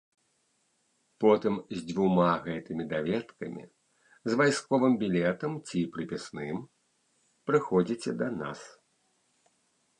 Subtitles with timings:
[1.23, 3.63] Потым з дзвюма гэтымі даведкамі,
[4.31, 6.57] з вайсковым білетам ці прыпісным
[7.51, 8.59] прыходзіце да нас.